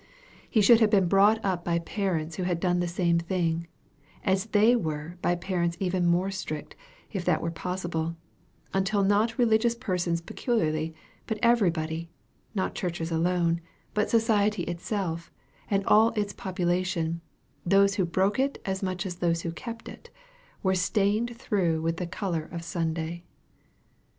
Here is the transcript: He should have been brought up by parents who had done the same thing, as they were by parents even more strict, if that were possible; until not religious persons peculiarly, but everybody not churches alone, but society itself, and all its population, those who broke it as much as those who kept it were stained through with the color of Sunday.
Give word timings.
He 0.49 0.61
should 0.61 0.79
have 0.79 0.89
been 0.89 1.07
brought 1.07 1.39
up 1.45 1.63
by 1.63 1.77
parents 1.77 2.35
who 2.37 2.41
had 2.41 2.59
done 2.59 2.79
the 2.79 2.87
same 2.87 3.19
thing, 3.19 3.67
as 4.25 4.47
they 4.47 4.75
were 4.75 5.19
by 5.21 5.35
parents 5.35 5.77
even 5.79 6.07
more 6.07 6.31
strict, 6.31 6.75
if 7.13 7.23
that 7.25 7.39
were 7.39 7.51
possible; 7.51 8.15
until 8.73 9.03
not 9.03 9.37
religious 9.37 9.75
persons 9.75 10.19
peculiarly, 10.19 10.95
but 11.27 11.37
everybody 11.43 12.09
not 12.55 12.73
churches 12.73 13.11
alone, 13.11 13.61
but 13.93 14.09
society 14.09 14.63
itself, 14.63 15.31
and 15.69 15.85
all 15.85 16.09
its 16.15 16.33
population, 16.33 17.21
those 17.63 17.93
who 17.93 18.03
broke 18.03 18.39
it 18.39 18.59
as 18.65 18.81
much 18.81 19.05
as 19.05 19.17
those 19.17 19.41
who 19.43 19.51
kept 19.51 19.87
it 19.87 20.09
were 20.63 20.73
stained 20.73 21.37
through 21.37 21.79
with 21.79 21.97
the 21.97 22.07
color 22.07 22.49
of 22.51 22.63
Sunday. 22.63 23.23